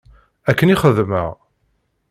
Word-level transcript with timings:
Akken 0.49 0.73
i 0.73 0.75
xeddmeɣ. 0.81 1.29